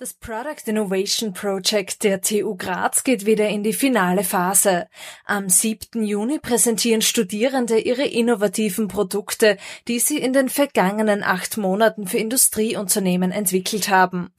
Das 0.00 0.14
Product 0.14 0.62
Innovation 0.64 1.34
Project 1.34 2.04
der 2.04 2.22
TU 2.22 2.56
Graz 2.56 3.04
geht 3.04 3.26
wieder 3.26 3.50
in 3.50 3.62
die 3.62 3.74
finale 3.74 4.24
Phase. 4.24 4.86
Am 5.26 5.50
7. 5.50 6.02
Juni 6.02 6.38
präsentieren 6.38 7.02
Studierende 7.02 7.78
ihre 7.78 8.06
innovativen 8.06 8.88
Produkte, 8.88 9.58
die 9.88 9.98
sie 9.98 10.16
in 10.16 10.32
den 10.32 10.48
vergangenen 10.48 11.22
acht 11.22 11.58
Monaten 11.58 12.06
für 12.06 12.16
Industrieunternehmen 12.16 13.30
entwickelt 13.30 13.90
haben. 13.90 14.30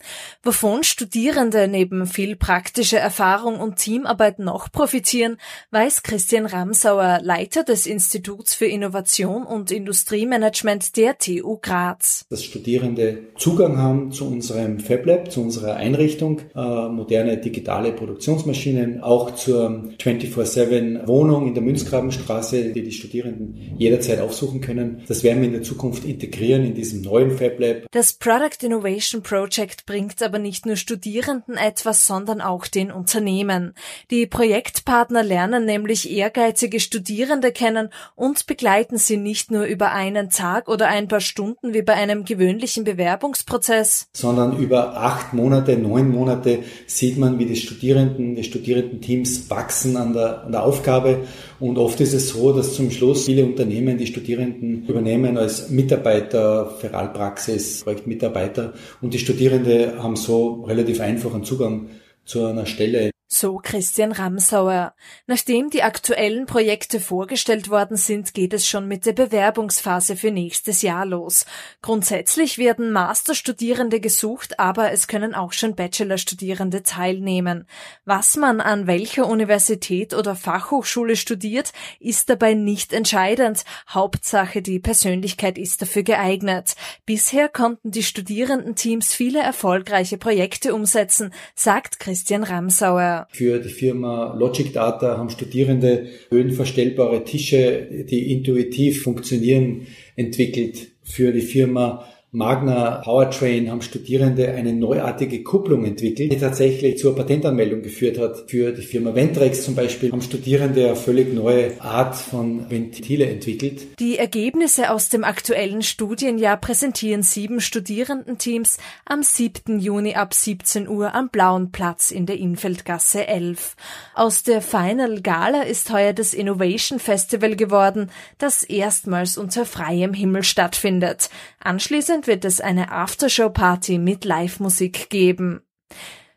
Wovon 0.41 0.83
Studierende 0.83 1.67
neben 1.67 2.07
viel 2.07 2.35
praktischer 2.35 2.97
Erfahrung 2.97 3.59
und 3.59 3.75
Teamarbeit 3.75 4.39
noch 4.39 4.71
profitieren, 4.71 5.37
weiß 5.69 6.01
Christian 6.01 6.47
Ramsauer, 6.47 7.19
Leiter 7.21 7.63
des 7.63 7.85
Instituts 7.85 8.55
für 8.55 8.65
Innovation 8.65 9.43
und 9.43 9.69
Industriemanagement 9.69 10.97
der 10.97 11.19
TU 11.19 11.59
Graz. 11.61 12.25
Dass 12.31 12.43
Studierende 12.43 13.27
Zugang 13.37 13.77
haben 13.77 14.11
zu 14.11 14.25
unserem 14.25 14.79
FabLab, 14.79 15.31
zu 15.31 15.50
unserer 15.51 15.75
Einrichtung, 15.75 16.39
äh, 16.55 16.87
moderne 16.87 17.37
digitale 17.37 17.91
Produktionsmaschinen, 17.91 19.03
auch 19.03 19.35
zur 19.35 19.89
24-7 19.99 21.07
Wohnung 21.07 21.45
in 21.47 21.53
der 21.53 21.61
Münzgrabenstraße, 21.61 22.71
die 22.71 22.83
die 22.83 22.91
Studierenden 22.93 23.75
jederzeit 23.77 24.21
aufsuchen 24.21 24.61
können. 24.61 25.03
Das 25.09 25.25
werden 25.25 25.41
wir 25.41 25.47
in 25.47 25.53
der 25.53 25.61
Zukunft 25.61 26.05
integrieren 26.05 26.63
in 26.63 26.73
diesem 26.73 27.01
neuen 27.01 27.31
Fab 27.31 27.59
Lab. 27.59 27.85
Das 27.91 28.13
Product 28.13 28.63
Innovation 28.63 29.23
Project 29.23 29.85
bringt 29.85 30.23
aber 30.23 30.39
nicht 30.39 30.65
nur 30.65 30.77
Studierenden 30.77 31.57
etwas, 31.57 32.07
sondern 32.07 32.39
auch 32.39 32.65
den 32.67 32.89
Unternehmen. 32.89 33.73
Die 34.09 34.27
Projektpartner 34.27 35.21
lernen 35.21 35.65
nämlich 35.65 36.09
ehrgeizige 36.09 36.79
Studierende 36.79 37.51
kennen 37.51 37.89
und 38.15 38.47
begleiten 38.47 38.97
sie 38.97 39.17
nicht 39.17 39.51
nur 39.51 39.65
über 39.65 39.91
einen 39.91 40.29
Tag 40.29 40.69
oder 40.69 40.87
ein 40.87 41.09
paar 41.09 41.19
Stunden 41.19 41.73
wie 41.73 41.81
bei 41.81 41.93
einem 41.93 42.23
gewöhnlichen 42.23 42.85
Bewerbungsprozess, 42.85 44.07
sondern 44.13 44.57
über 44.57 44.95
acht 44.95 45.33
Monate 45.33 45.40
Monate, 45.41 45.77
neun 45.77 46.09
Monate 46.09 46.59
sieht 46.85 47.17
man, 47.17 47.39
wie 47.39 47.45
die 47.45 47.55
Studierenden, 47.55 48.35
die 48.35 48.43
Studierendenteams 48.43 49.49
wachsen 49.49 49.97
an 49.97 50.13
der, 50.13 50.43
an 50.43 50.51
der 50.51 50.63
Aufgabe. 50.63 51.19
Und 51.59 51.77
oft 51.77 51.99
ist 52.01 52.13
es 52.13 52.29
so, 52.29 52.53
dass 52.53 52.75
zum 52.75 52.91
Schluss 52.91 53.25
viele 53.25 53.43
Unternehmen 53.45 53.97
die 53.97 54.07
Studierenden 54.07 54.85
übernehmen 54.87 55.37
als 55.37 55.69
Mitarbeiter, 55.69 56.71
Feralpraxis, 56.79 57.83
Projektmitarbeiter. 57.83 58.73
Und 59.01 59.13
die 59.13 59.19
Studierenden 59.19 60.01
haben 60.01 60.15
so 60.15 60.63
relativ 60.67 61.01
einfachen 61.01 61.43
Zugang 61.43 61.87
zu 62.25 62.45
einer 62.45 62.65
Stelle 62.65 63.11
so 63.31 63.59
Christian 63.63 64.11
Ramsauer. 64.11 64.93
Nachdem 65.25 65.69
die 65.69 65.83
aktuellen 65.83 66.45
Projekte 66.45 66.99
vorgestellt 66.99 67.69
worden 67.69 67.95
sind, 67.95 68.33
geht 68.33 68.53
es 68.53 68.67
schon 68.67 68.89
mit 68.89 69.05
der 69.05 69.13
Bewerbungsphase 69.13 70.17
für 70.17 70.31
nächstes 70.31 70.81
Jahr 70.81 71.05
los. 71.05 71.45
Grundsätzlich 71.81 72.57
werden 72.57 72.91
Masterstudierende 72.91 74.01
gesucht, 74.01 74.59
aber 74.59 74.91
es 74.91 75.07
können 75.07 75.33
auch 75.33 75.53
schon 75.53 75.75
Bachelorstudierende 75.75 76.83
teilnehmen. 76.83 77.67
Was 78.03 78.35
man 78.35 78.59
an 78.59 78.85
welcher 78.85 79.27
Universität 79.27 80.13
oder 80.13 80.35
Fachhochschule 80.35 81.15
studiert, 81.15 81.71
ist 82.01 82.29
dabei 82.29 82.53
nicht 82.53 82.91
entscheidend. 82.91 83.63
Hauptsache 83.87 84.61
die 84.61 84.79
Persönlichkeit 84.79 85.57
ist 85.57 85.81
dafür 85.81 86.03
geeignet. 86.03 86.73
Bisher 87.05 87.47
konnten 87.47 87.91
die 87.91 88.03
Studierendenteams 88.03 89.13
viele 89.13 89.39
erfolgreiche 89.39 90.17
Projekte 90.17 90.75
umsetzen, 90.75 91.33
sagt 91.55 91.99
Christian 91.99 92.43
Ramsauer. 92.43 93.20
Für 93.29 93.59
die 93.59 93.69
Firma 93.69 94.35
Logic 94.37 94.71
Data 94.73 95.17
haben 95.17 95.29
Studierende 95.29 96.07
höhenverstellbare 96.29 97.23
Tische, 97.23 98.05
die 98.09 98.31
intuitiv 98.31 99.03
funktionieren, 99.03 99.87
entwickelt. 100.15 100.91
Für 101.03 101.31
die 101.31 101.41
Firma 101.41 102.05
Magna 102.33 103.01
Powertrain 103.03 103.69
haben 103.69 103.81
Studierende 103.81 104.53
eine 104.53 104.71
neuartige 104.71 105.43
Kupplung 105.43 105.83
entwickelt, 105.83 106.31
die 106.31 106.37
tatsächlich 106.37 106.97
zur 106.97 107.13
Patentanmeldung 107.13 107.81
geführt 107.81 108.17
hat. 108.17 108.49
Für 108.49 108.71
die 108.71 108.83
Firma 108.83 109.13
Ventrex 109.13 109.65
zum 109.65 109.75
Beispiel 109.75 110.13
haben 110.13 110.21
Studierende 110.21 110.85
eine 110.85 110.95
völlig 110.95 111.33
neue 111.33 111.81
Art 111.81 112.15
von 112.15 112.69
Ventile 112.71 113.25
entwickelt. 113.25 113.99
Die 113.99 114.17
Ergebnisse 114.17 114.91
aus 114.91 115.09
dem 115.09 115.25
aktuellen 115.25 115.81
Studienjahr 115.81 116.55
präsentieren 116.55 117.21
sieben 117.21 117.59
Studierendenteams 117.59 118.77
am 119.03 119.23
7. 119.23 119.81
Juni 119.81 120.15
ab 120.15 120.33
17 120.33 120.87
Uhr 120.87 121.13
am 121.13 121.27
Blauen 121.27 121.73
Platz 121.73 122.11
in 122.11 122.27
der 122.27 122.37
Infeldgasse 122.37 123.27
11. 123.27 123.75
Aus 124.15 124.43
der 124.43 124.61
Final 124.61 125.19
Gala 125.19 125.63
ist 125.63 125.91
heuer 125.91 126.13
das 126.13 126.33
Innovation 126.33 126.99
Festival 126.99 127.57
geworden, 127.57 128.09
das 128.37 128.63
erstmals 128.63 129.37
unter 129.37 129.65
freiem 129.65 130.13
Himmel 130.13 130.43
stattfindet. 130.43 131.29
Anschließend 131.59 132.20
Abend 132.21 132.27
wird 132.27 132.45
es 132.45 132.61
eine 132.61 132.91
Aftershow-Party 132.91 133.97
mit 133.97 134.25
Live-Musik 134.25 135.09
geben. 135.09 135.61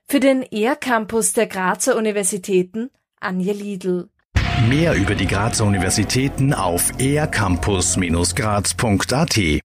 Für 0.06 0.18
den 0.18 0.42
ER-Campus 0.42 1.34
der 1.34 1.46
Grazer 1.46 1.96
Universitäten 1.96 2.88
Anja 3.20 3.52
Liedl. 3.52 4.08
Mehr 4.66 4.94
über 4.94 5.14
die 5.14 5.26
Grazer 5.26 5.66
Universitäten 5.66 6.54
auf 6.54 6.90
ercampus-graz.at 6.98 9.60